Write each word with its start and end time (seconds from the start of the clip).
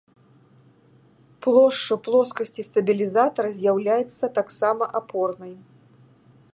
Плошчу 1.47 1.97
плоскасці 2.07 2.61
стабілізатара 2.69 3.49
з'яўляецца 3.59 4.31
таксама 4.39 4.83
апорнай. 5.03 5.53